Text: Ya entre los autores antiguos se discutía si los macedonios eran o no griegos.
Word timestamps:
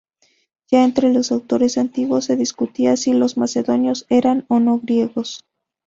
Ya 0.71 0.83
entre 0.83 1.13
los 1.13 1.31
autores 1.31 1.77
antiguos 1.77 2.25
se 2.25 2.35
discutía 2.35 2.97
si 2.97 3.13
los 3.13 3.37
macedonios 3.37 4.07
eran 4.09 4.45
o 4.49 4.59
no 4.59 4.79
griegos. 4.79 5.45